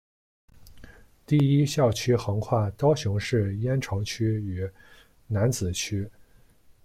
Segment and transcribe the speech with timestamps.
[1.27, 4.67] 第一校区横跨高雄市燕巢区与
[5.27, 6.09] 楠梓区。